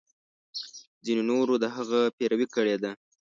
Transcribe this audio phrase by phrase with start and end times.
[1.05, 2.91] ځینو نورو د هغه پیروي کړې ده.